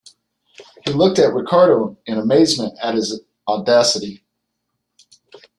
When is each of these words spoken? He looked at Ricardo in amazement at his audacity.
He 0.83 0.91
looked 0.93 1.19
at 1.19 1.31
Ricardo 1.31 1.95
in 2.07 2.17
amazement 2.17 2.73
at 2.81 2.95
his 2.95 3.21
audacity. 3.47 4.23